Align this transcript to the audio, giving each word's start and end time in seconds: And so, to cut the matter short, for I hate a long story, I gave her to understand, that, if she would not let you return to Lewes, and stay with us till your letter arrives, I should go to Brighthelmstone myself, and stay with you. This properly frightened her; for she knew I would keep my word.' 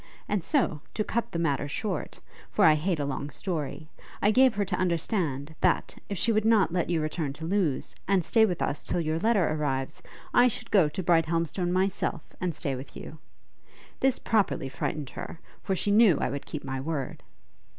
And 0.27 0.43
so, 0.43 0.81
to 0.95 1.03
cut 1.03 1.31
the 1.31 1.37
matter 1.37 1.67
short, 1.67 2.19
for 2.49 2.65
I 2.65 2.73
hate 2.73 2.99
a 2.99 3.05
long 3.05 3.29
story, 3.29 3.87
I 4.19 4.31
gave 4.31 4.55
her 4.55 4.65
to 4.65 4.75
understand, 4.75 5.53
that, 5.61 5.95
if 6.09 6.17
she 6.17 6.31
would 6.31 6.43
not 6.43 6.71
let 6.73 6.89
you 6.89 6.99
return 6.99 7.33
to 7.33 7.45
Lewes, 7.45 7.95
and 8.07 8.25
stay 8.25 8.43
with 8.43 8.63
us 8.63 8.83
till 8.83 8.99
your 8.99 9.19
letter 9.19 9.47
arrives, 9.47 10.01
I 10.33 10.47
should 10.47 10.71
go 10.71 10.89
to 10.89 11.03
Brighthelmstone 11.03 11.71
myself, 11.71 12.23
and 12.41 12.55
stay 12.55 12.73
with 12.73 12.95
you. 12.97 13.19
This 13.99 14.17
properly 14.17 14.69
frightened 14.69 15.11
her; 15.11 15.39
for 15.61 15.75
she 15.75 15.91
knew 15.91 16.17
I 16.19 16.31
would 16.31 16.47
keep 16.47 16.63
my 16.63 16.81
word.' 16.81 17.21